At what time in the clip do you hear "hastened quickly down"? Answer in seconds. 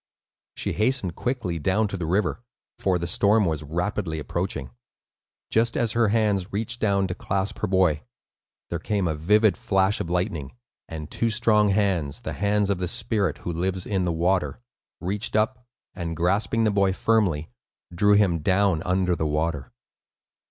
0.73-1.87